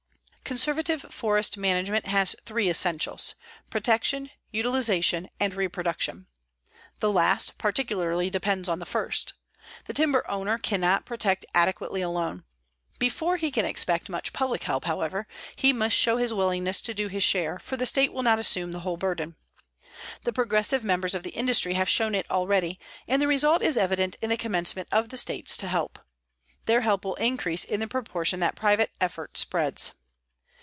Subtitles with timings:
[0.43, 3.35] Conservative forest management has three essentials:
[3.69, 6.27] Protection, utilization and reproduction.
[6.99, 9.31] The last particularly depends on the first.
[9.85, 12.43] The timber owner cannot protect adequately alone.
[12.99, 15.25] Before he can expect much public help, however,
[15.55, 18.73] he must show his willingness to do his share, for the state will not assume
[18.73, 19.37] the whole burden.
[20.25, 22.77] The progressive members of the industry have shown it already,
[23.07, 25.97] and the result is evident in the commencement of the states to help.
[26.65, 29.93] Their help will increase in the proportion that private effort spreads.